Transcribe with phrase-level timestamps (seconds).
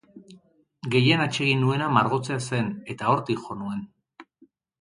[0.95, 3.89] Gehien atsegin nuena margotzea zen eta hortik jo nuen.